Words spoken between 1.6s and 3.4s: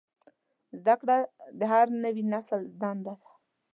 هر نوي نسل دنده ده.